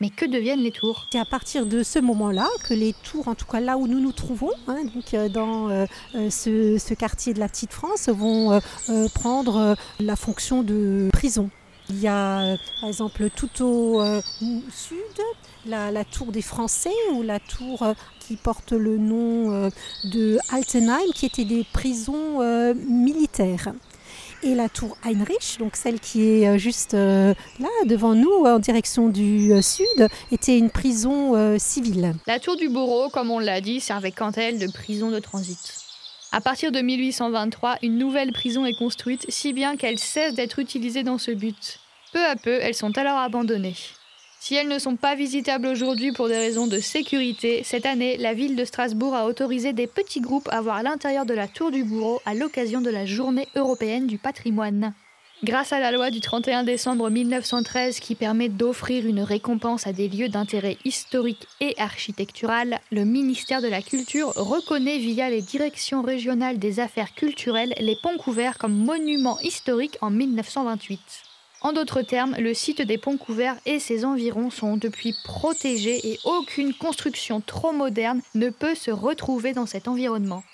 Mais 0.00 0.10
que 0.10 0.26
deviennent 0.26 0.58
les 0.58 0.72
tours? 0.72 1.06
C'est 1.12 1.20
à 1.20 1.24
partir 1.24 1.64
de 1.64 1.84
ce 1.84 2.00
moment-là 2.00 2.48
que 2.68 2.74
les 2.74 2.92
tours, 3.04 3.28
en 3.28 3.36
tout 3.36 3.46
cas 3.46 3.60
là 3.60 3.78
où 3.78 3.86
nous 3.86 4.00
nous 4.00 4.10
trouvons, 4.10 4.50
hein, 4.66 4.82
donc 4.92 5.14
euh, 5.14 5.28
dans 5.28 5.70
euh, 5.70 5.86
euh, 6.16 6.28
ce, 6.30 6.94
quartier 6.94 7.32
de 7.32 7.38
la 7.38 7.46
Petite 7.46 7.72
France, 7.72 8.08
vont 8.08 8.60
prendre 9.14 9.76
la 10.00 10.16
fonction 10.16 10.64
de 10.64 11.08
prison. 11.12 11.48
Il 11.90 12.00
y 12.00 12.08
a 12.08 12.56
par 12.80 12.88
exemple 12.88 13.28
tout 13.34 13.62
au 13.62 14.00
euh, 14.00 14.20
sud 14.70 14.96
la, 15.66 16.04
tour 16.04 16.32
des 16.32 16.42
Français 16.42 16.90
ou 17.12 17.22
la 17.22 17.38
tour 17.38 17.82
euh, 17.82 17.94
qui 18.20 18.36
porte 18.36 18.72
le 18.72 18.98
nom 18.98 19.52
euh, 19.52 19.70
de 20.04 20.38
Altenheim 20.50 21.12
qui 21.14 21.26
était 21.26 21.44
des 21.44 21.64
prisons 21.72 22.40
militaires. 22.74 23.72
Et 24.44 24.56
la 24.56 24.68
tour 24.68 24.96
Heinrich, 25.04 25.58
donc 25.60 25.76
celle 25.76 26.00
qui 26.00 26.22
est 26.42 26.58
juste 26.58 26.94
là 26.94 27.36
devant 27.86 28.14
nous 28.14 28.44
en 28.44 28.58
direction 28.58 29.08
du 29.08 29.52
sud, 29.62 30.08
était 30.32 30.58
une 30.58 30.68
prison 30.68 31.56
civile. 31.60 32.14
La 32.26 32.40
tour 32.40 32.56
du 32.56 32.68
bourreau, 32.68 33.08
comme 33.08 33.30
on 33.30 33.38
l'a 33.38 33.60
dit, 33.60 33.78
servait 33.80 34.10
quant 34.10 34.30
à 34.30 34.40
elle 34.40 34.58
de 34.58 34.70
prison 34.70 35.12
de 35.12 35.20
transit. 35.20 35.81
À 36.34 36.40
partir 36.40 36.72
de 36.72 36.80
1823, 36.80 37.76
une 37.82 37.98
nouvelle 37.98 38.32
prison 38.32 38.64
est 38.64 38.72
construite, 38.72 39.26
si 39.28 39.52
bien 39.52 39.76
qu'elle 39.76 39.98
cesse 39.98 40.32
d'être 40.32 40.58
utilisée 40.58 41.02
dans 41.02 41.18
ce 41.18 41.30
but. 41.30 41.78
Peu 42.14 42.24
à 42.24 42.36
peu, 42.36 42.58
elles 42.62 42.74
sont 42.74 42.96
alors 42.96 43.18
abandonnées. 43.18 43.76
Si 44.40 44.54
elles 44.54 44.68
ne 44.68 44.78
sont 44.78 44.96
pas 44.96 45.14
visitables 45.14 45.66
aujourd'hui 45.66 46.10
pour 46.10 46.28
des 46.28 46.38
raisons 46.38 46.66
de 46.66 46.78
sécurité, 46.78 47.62
cette 47.64 47.84
année, 47.84 48.16
la 48.16 48.32
ville 48.32 48.56
de 48.56 48.64
Strasbourg 48.64 49.14
a 49.14 49.26
autorisé 49.26 49.74
des 49.74 49.86
petits 49.86 50.22
groupes 50.22 50.48
à 50.50 50.62
voir 50.62 50.82
l'intérieur 50.82 51.26
de 51.26 51.34
la 51.34 51.48
tour 51.48 51.70
du 51.70 51.84
bourreau 51.84 52.22
à 52.24 52.32
l'occasion 52.32 52.80
de 52.80 52.90
la 52.90 53.04
journée 53.04 53.46
européenne 53.54 54.06
du 54.06 54.16
patrimoine. 54.16 54.94
Grâce 55.44 55.72
à 55.72 55.80
la 55.80 55.90
loi 55.90 56.12
du 56.12 56.20
31 56.20 56.62
décembre 56.62 57.10
1913 57.10 57.98
qui 57.98 58.14
permet 58.14 58.48
d'offrir 58.48 59.04
une 59.04 59.22
récompense 59.22 59.88
à 59.88 59.92
des 59.92 60.06
lieux 60.06 60.28
d'intérêt 60.28 60.78
historique 60.84 61.48
et 61.60 61.74
architectural, 61.78 62.78
le 62.92 63.04
ministère 63.04 63.60
de 63.60 63.66
la 63.66 63.82
Culture 63.82 64.28
reconnaît 64.36 64.98
via 64.98 65.30
les 65.30 65.42
directions 65.42 66.00
régionales 66.00 66.60
des 66.60 66.78
affaires 66.78 67.12
culturelles 67.16 67.74
les 67.80 67.96
ponts 68.00 68.18
couverts 68.18 68.56
comme 68.56 68.84
monuments 68.84 69.40
historiques 69.40 69.98
en 70.00 70.10
1928. 70.10 71.00
En 71.62 71.72
d'autres 71.72 72.02
termes, 72.02 72.36
le 72.38 72.54
site 72.54 72.82
des 72.82 72.98
ponts 72.98 73.16
couverts 73.16 73.56
et 73.66 73.80
ses 73.80 74.04
environs 74.04 74.50
sont 74.50 74.76
depuis 74.76 75.12
protégés 75.24 76.12
et 76.12 76.20
aucune 76.22 76.72
construction 76.72 77.40
trop 77.40 77.72
moderne 77.72 78.22
ne 78.36 78.48
peut 78.48 78.76
se 78.76 78.92
retrouver 78.92 79.54
dans 79.54 79.66
cet 79.66 79.88
environnement. 79.88 80.44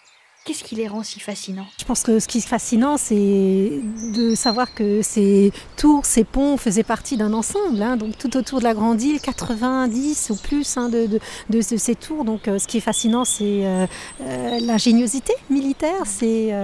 Qu'est-ce 0.49 0.65
qui 0.65 0.77
les 0.77 0.89
rend 0.89 1.03
si 1.03 1.21
fascinants? 1.21 1.67
Je 1.79 1.85
pense 1.85 2.03
que 2.03 2.19
ce 2.19 2.27
qui 2.27 2.39
est 2.39 2.41
fascinant, 2.41 2.97
c'est 2.97 3.83
de 4.15 4.35
savoir 4.35 4.73
que 4.73 5.03
ces 5.03 5.53
tours, 5.77 6.07
ces 6.07 6.25
ponts 6.25 6.57
faisaient 6.57 6.85
partie 6.85 7.19
d'un 7.19 7.35
ensemble. 7.35 7.83
Hein. 7.83 7.99
donc 7.99 8.17
tout 8.17 8.35
autour 8.35 8.61
de 8.61 8.65
la 8.65 8.73
grande 8.73 9.03
île, 9.03 9.21
90 9.21 10.31
ou 10.31 10.37
plus 10.37 10.79
hein, 10.79 10.89
de, 10.89 11.21
de, 11.51 11.61
ces 11.61 11.95
tours. 11.95 12.25
Donc 12.25 12.49
euh, 12.49 12.59
ce 12.59 12.67
qui 12.67 12.79
est 12.79 12.81
fascinant, 12.81 13.27
c'est 13.27 13.67
euh, 13.67 13.87
euh, 14.23 14.59
l'ingéniosité 14.61 15.35
militaire. 15.51 16.07
C'est 16.07 16.55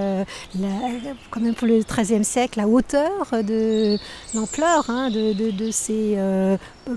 quand 1.31 1.41
même 1.41 1.55
pour 1.55 1.69
le 1.69 1.81
XIIIe 1.81 2.25
siècle 2.25 2.61
la 2.61 2.67
hauteur 2.67 3.11
de 3.43 3.99
l'ampleur 4.35 4.89
hein, 4.89 5.11
de, 5.11 5.71
ces 5.71 6.17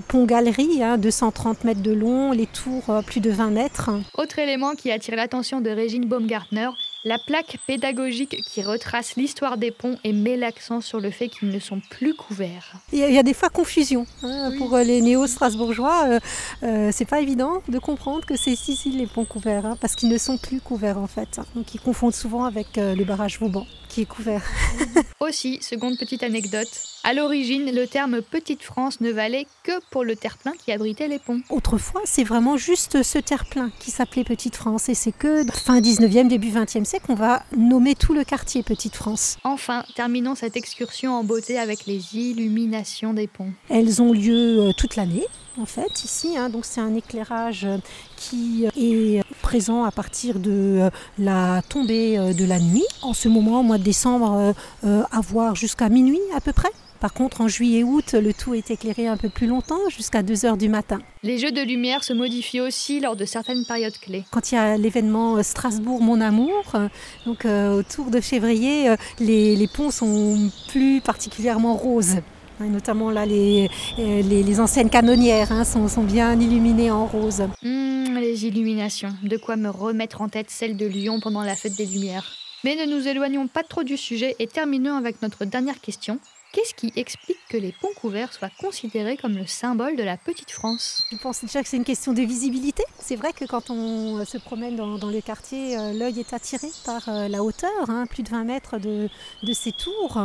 ponts-galeries, 0.08 0.79
230 1.00 1.65
mètres 1.65 1.82
de 1.82 1.91
long, 1.91 2.32
les 2.32 2.46
tours 2.46 3.03
plus 3.06 3.20
de 3.20 3.29
20 3.29 3.50
mètres. 3.50 3.89
Autre 4.17 4.39
élément 4.39 4.74
qui 4.74 4.89
attire 4.89 5.17
l'attention 5.17 5.60
de 5.60 5.70
Régine 5.70 6.06
Baumgartner, 6.06 6.70
la 7.08 7.18
plaque 7.18 7.58
pédagogique 7.66 8.44
qui 8.44 8.62
retrace 8.62 9.16
l'histoire 9.16 9.58
des 9.58 9.72
ponts 9.72 9.98
et 10.04 10.12
met 10.12 10.36
l'accent 10.36 10.82
sur 10.82 11.00
le 11.00 11.10
fait 11.10 11.30
qu'ils 11.30 11.50
ne 11.50 11.60
sont 11.60 11.80
plus 11.90 12.14
couverts. 12.14 12.74
Il 12.92 13.00
y 13.00 13.18
a, 13.18 13.24
des 13.24 13.34
fois 13.34 13.50
confusion. 13.50 14.06
Hein, 14.24 14.52
pour 14.58 14.76
euh, 14.76 14.84
les 14.84 15.02
néo-strasbourgeois, 15.02 16.06
euh, 16.08 16.20
euh, 16.64 16.90
c'est 16.92 17.06
pas 17.06 17.22
évident 17.22 17.62
de 17.70 17.80
comprendre 17.80 18.26
que 18.26 18.36
c'est 18.36 18.52
ici 18.52 18.92
les 18.92 19.08
ponts 19.08 19.26
couverts, 19.26 19.66
hein, 19.66 19.78
parce 19.80 19.96
qu'ils 19.96 20.10
ne 20.10 20.18
sont 20.18 20.38
plus 20.38 20.60
couverts 20.60 20.98
en 20.98 21.08
fait. 21.08 21.40
Donc 21.56 21.74
ils 21.74 21.80
confondent 21.80 22.14
souvent 22.14 22.44
avec 22.44 22.68
le 22.76 23.04
barrage 23.06 23.40
Vauban 23.40 23.66
qui 23.88 24.02
est 24.02 24.06
couvert. 24.06 24.44
Aussi, 25.20 25.60
seconde 25.62 25.98
petite 25.98 26.24
anecdote, 26.24 26.68
à 27.04 27.14
l'origine, 27.14 27.72
le 27.74 27.88
terme 27.88 28.22
Petite 28.22 28.64
France 28.64 29.00
ne 29.02 29.12
valait 29.12 29.48
que 29.64 29.72
pour 29.92 30.04
le 30.04 30.16
terre-plein 30.16 30.52
qui 30.64 30.72
abritait 30.72 31.08
les 31.08 31.20
ponts. 31.20 31.42
Autrefois, 31.50 32.02
c'est 32.06 32.24
vraiment 32.24 32.58
juste 32.58 33.02
ce 33.02 33.18
terre-plein 33.18 33.72
qui 33.80 33.92
s'appelait 33.92 34.24
Petite 34.24 34.56
France 34.56 34.90
et 34.90 34.94
c'est 34.94 35.12
que 35.12 35.46
fin 35.52 35.80
19e, 35.80 36.28
début 36.28 36.50
20e 36.50 36.84
siècle, 36.84 36.97
on 37.10 37.16
va 37.16 37.44
nommer 37.56 37.96
tout 37.96 38.13
le 38.13 38.24
quartier 38.24 38.63
Petite 38.63 38.96
France. 38.96 39.38
Enfin, 39.44 39.84
terminons 39.96 40.36
cette 40.36 40.58
excursion 40.58 41.13
en 41.13 41.24
beauté 41.24 41.58
avec 41.58 41.86
les 41.86 42.16
illuminations 42.16 43.13
des 43.13 43.27
ponts. 43.27 43.51
Elles 43.70 44.01
ont 44.01 44.13
lieu 44.13 44.60
euh, 44.60 44.72
toute 44.74 44.96
l'année 44.96 45.25
en 45.60 45.66
fait 45.66 46.04
ici. 46.04 46.38
Hein. 46.38 46.50
donc 46.50 46.66
c'est 46.66 46.82
un 46.82 46.94
éclairage 46.94 47.66
euh, 47.66 47.77
qui 48.16 48.68
euh, 48.68 48.70
est 48.75 49.24
présent 49.42 49.84
à 49.84 49.92
partir 49.92 50.39
de 50.39 50.89
la 51.18 51.62
tombée 51.70 52.18
de 52.34 52.46
la 52.46 52.60
nuit. 52.60 52.86
En 53.01 53.13
ce 53.13 53.27
moment, 53.27 53.62
au 53.62 53.63
mois 53.63 53.77
de 53.77 53.84
décembre, 53.84 54.54
à 54.84 55.22
voir 55.22 55.56
jusqu'à 55.56 55.89
minuit 55.89 56.20
à 56.36 56.42
peu 56.42 56.54
près. 56.54 56.72
Par 57.00 57.13
contre, 57.13 57.42
en 57.42 57.48
juillet 57.48 57.80
et 57.80 57.84
août, 57.84 58.13
le 58.13 58.34
tout 58.34 58.54
est 58.54 58.72
éclairé 58.72 59.08
un 59.08 59.18
peu 59.18 59.30
plus 59.30 59.48
longtemps, 59.48 59.89
jusqu'à 59.89 60.24
2 60.24 60.46
heures 60.46 60.58
du 60.58 60.70
matin. 60.70 61.00
Les 61.24 61.38
jeux 61.38 61.51
de 61.51 61.62
lumière 61.62 62.04
se 62.04 62.13
modifient 62.13 62.62
aussi 62.62 63.00
lors 63.00 63.16
de 63.16 63.25
certaines 63.25 63.66
périodes 63.66 63.98
clés. 63.98 64.24
Quand 64.32 64.51
il 64.51 64.56
y 64.56 64.58
a 64.58 64.77
l'événement 64.77 65.38
euh, 65.38 65.44
Strasbourg 65.44 66.01
Mon 66.01 66.22
Amour, 66.22 66.63
euh, 66.75 66.88
donc 67.25 67.46
euh, 67.46 67.80
autour 67.80 68.10
de 68.10 68.20
février, 68.20 68.96
les, 69.20 69.68
ponts 69.68 69.92
sont 69.92 70.50
plus 70.70 71.01
particulièrement 71.01 71.75
roses. 71.75 72.18
notamment 72.60 73.12
là, 73.12 73.25
les, 73.25 73.70
les, 73.98 74.60
anciennes 74.60 74.89
canonnières 74.89 75.51
hein, 75.51 75.63
sont, 75.66 76.04
bien 76.04 76.39
illuminées 76.39 76.89
en 76.89 77.06
rose. 77.06 77.44
Mmh, 77.62 78.18
les 78.18 78.46
illuminations, 78.46 79.13
de 79.24 79.38
quoi 79.38 79.56
me 79.56 79.70
remettre 79.70 80.22
en 80.22 80.30
tête 80.30 80.50
celle 80.50 80.77
de 80.77 80.86
Lyon 80.86 81.20
pendant 81.20 81.44
la 81.44 81.56
fête 81.56 81.75
des 81.75 81.86
Lumières. 81.86 82.25
Mais 82.63 82.75
ne 82.75 82.86
nous 82.92 83.08
éloignons 83.08 83.48
pas 83.48 83.63
trop 83.63 83.84
du 83.84 83.98
sujet 83.98 84.36
et 84.39 84.48
terminons 84.48 84.96
avec 84.96 85.22
notre 85.22 85.46
dernière 85.46 85.80
question. 85.80 86.20
Qu'est-ce 86.58 86.74
qui 86.74 86.92
explique 86.96 87.38
que 87.50 87.58
les 87.58 87.72
ponts 87.72 87.94
couverts 87.96 88.34
soient 88.34 88.50
considérés 88.60 89.16
comme 89.16 89.38
le 89.38 89.46
symbole 89.46 89.96
de 89.96 90.02
la 90.02 90.18
petite 90.18 90.50
France? 90.50 91.04
Je 91.12 91.18
pense 91.18 91.42
déjà 91.44 91.62
que 91.62 91.70
c'est 91.70 91.78
une 91.78 91.84
question 91.84 92.14
de 92.14 92.22
visibilité? 92.24 92.84
C'est 92.98 93.16
vrai 93.16 93.32
que 93.32 93.46
quand 93.46 93.70
on 93.70 94.18
euh, 94.18 94.26
se 94.26 94.40
promène 94.40 94.76
dans, 94.76 94.98
le 94.98 95.22
quartier, 95.22 95.78
euh, 95.78 95.94
l'œil 95.94 96.20
est 96.20 96.34
attiré 96.34 96.70
par 96.84 97.10
euh, 97.10 97.28
la 97.28 97.44
hauteur, 97.44 97.70
hein, 97.90 98.08
plus 98.10 98.24
de 98.24 98.30
20 98.30 98.44
mètres 98.46 98.80
de, 98.80 99.08
ces 99.54 99.72
tours. 99.72 100.20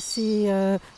C'est 0.00 0.50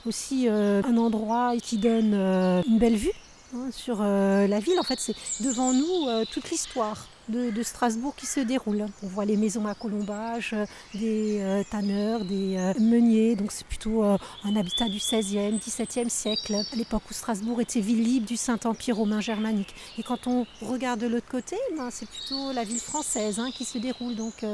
aussi 0.06 0.46
un 0.48 0.96
endroit 0.96 1.54
qui 1.60 1.78
donne 1.78 2.14
une 2.14 2.78
belle 2.78 2.94
vue 2.94 3.10
hein, 3.56 3.70
sur 3.72 3.98
la 4.04 4.60
ville. 4.60 4.78
En 4.78 4.84
fait, 4.84 5.00
c'est 5.00 5.16
devant 5.40 5.72
nous 5.72 6.24
toute 6.26 6.48
l'histoire 6.52 7.08
de, 7.28 7.62
Strasbourg 7.62 8.14
qui 8.16 8.26
se 8.26 8.40
déroule. 8.40 8.86
On 9.02 9.06
voit 9.06 9.24
les 9.24 9.36
maisons 9.36 9.66
à 9.66 9.74
colombage, 9.74 10.52
euh, 10.52 10.64
des 10.94 11.38
euh, 11.40 11.62
tanneurs, 11.70 12.24
des 12.24 12.56
euh, 12.56 12.72
meuniers, 12.80 13.36
donc 13.36 13.52
c'est 13.52 13.66
plutôt 13.66 14.02
un 14.02 14.56
habitat 14.56 14.88
du 14.88 14.98
16e, 14.98 15.58
17e 15.58 16.08
siècle, 16.08 16.54
à 16.54 16.76
l'époque 16.76 17.02
où 17.10 17.14
Strasbourg 17.14 17.60
était 17.60 17.80
ville 17.80 18.02
libre 18.02 18.26
du 18.26 18.36
Saint-Empire 18.36 18.96
romain 18.96 19.20
germanique. 19.20 19.74
Et 19.98 20.02
quand 20.02 20.26
on 20.26 20.46
regarde 20.62 21.00
de 21.00 21.06
l'autre 21.06 21.28
côté, 21.28 21.56
ben, 21.76 21.90
c'est 21.90 22.08
plutôt 22.08 22.52
la 22.52 22.64
ville 22.64 22.80
française 22.80 23.38
hein, 23.38 23.50
qui 23.52 23.64
se 23.64 23.78
déroule, 23.78 24.14
donc 24.14 24.44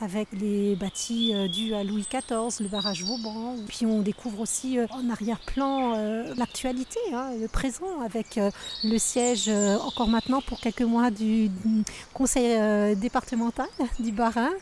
avec 0.00 0.28
les 0.32 0.76
bâtis 0.76 1.34
dus 1.48 1.74
à 1.74 1.84
Louis 1.84 2.06
XIV, 2.10 2.60
le 2.60 2.68
barrage 2.68 3.02
Vauban. 3.02 3.56
Puis 3.68 3.86
on 3.86 4.00
découvre 4.02 4.40
aussi 4.40 4.78
en 4.90 5.10
arrière-plan 5.10 5.94
l'actualité, 6.36 7.00
hein, 7.12 7.30
le 7.40 7.48
présent, 7.48 8.00
avec 8.04 8.38
le 8.84 8.98
siège 8.98 9.48
encore 9.48 10.08
maintenant 10.08 10.40
pour 10.40 10.60
quelques 10.60 10.82
mois 10.82 11.10
du 11.10 11.50
conseil 12.12 12.56
euh, 12.56 12.94
départemental 12.94 13.66
du 13.98 14.12
Barin 14.12 14.52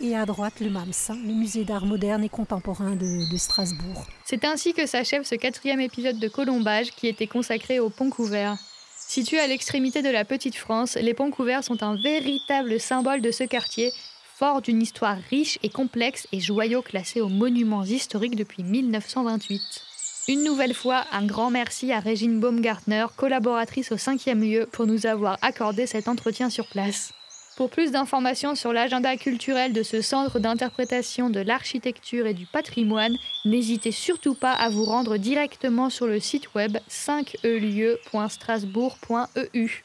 et 0.00 0.16
à 0.16 0.24
droite 0.24 0.60
le 0.60 0.70
MAMS, 0.70 1.10
le 1.10 1.34
musée 1.34 1.64
d'art 1.64 1.84
moderne 1.84 2.24
et 2.24 2.28
contemporain 2.28 2.96
de, 2.96 3.30
de 3.30 3.36
Strasbourg. 3.36 4.06
C'est 4.24 4.44
ainsi 4.44 4.72
que 4.72 4.86
s'achève 4.86 5.24
ce 5.24 5.34
quatrième 5.34 5.80
épisode 5.80 6.18
de 6.18 6.28
Colombage 6.28 6.90
qui 6.92 7.06
était 7.06 7.26
consacré 7.26 7.80
aux 7.80 7.90
ponts 7.90 8.10
couverts. 8.10 8.56
Situés 8.96 9.40
à 9.40 9.46
l'extrémité 9.46 10.02
de 10.02 10.08
la 10.08 10.24
Petite 10.24 10.54
France, 10.54 10.94
les 10.94 11.14
ponts 11.14 11.30
couverts 11.30 11.64
sont 11.64 11.82
un 11.82 11.96
véritable 11.96 12.78
symbole 12.78 13.20
de 13.20 13.30
ce 13.30 13.44
quartier, 13.44 13.92
fort 14.36 14.62
d'une 14.62 14.80
histoire 14.80 15.18
riche 15.28 15.58
et 15.62 15.68
complexe 15.68 16.26
et 16.32 16.40
joyau 16.40 16.80
classé 16.80 17.20
aux 17.20 17.28
monuments 17.28 17.84
historiques 17.84 18.36
depuis 18.36 18.62
1928. 18.62 19.89
Une 20.28 20.44
nouvelle 20.44 20.74
fois, 20.74 21.04
un 21.12 21.24
grand 21.26 21.50
merci 21.50 21.92
à 21.92 22.00
Régine 22.00 22.40
Baumgartner, 22.40 23.06
collaboratrice 23.16 23.90
au 23.90 23.96
cinquième 23.96 24.42
lieu, 24.42 24.68
pour 24.70 24.86
nous 24.86 25.06
avoir 25.06 25.38
accordé 25.42 25.86
cet 25.86 26.08
entretien 26.08 26.50
sur 26.50 26.66
place. 26.66 27.12
Pour 27.56 27.68
plus 27.68 27.90
d'informations 27.90 28.54
sur 28.54 28.72
l'agenda 28.72 29.16
culturel 29.16 29.72
de 29.72 29.82
ce 29.82 30.02
centre 30.02 30.38
d'interprétation 30.38 31.30
de 31.30 31.40
l'architecture 31.40 32.26
et 32.26 32.34
du 32.34 32.46
patrimoine, 32.46 33.16
n'hésitez 33.44 33.90
surtout 33.92 34.34
pas 34.34 34.52
à 34.52 34.70
vous 34.70 34.84
rendre 34.84 35.16
directement 35.16 35.90
sur 35.90 36.06
le 36.06 36.20
site 36.20 36.54
web 36.54 36.78
5elieu.strasbourg.eu. 36.88 39.84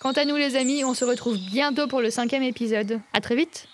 Quant 0.00 0.12
à 0.12 0.24
nous 0.24 0.36
les 0.36 0.56
amis, 0.56 0.82
on 0.84 0.94
se 0.94 1.04
retrouve 1.04 1.38
bientôt 1.38 1.86
pour 1.86 2.00
le 2.00 2.10
cinquième 2.10 2.42
épisode. 2.42 3.00
A 3.12 3.20
très 3.20 3.36
vite. 3.36 3.68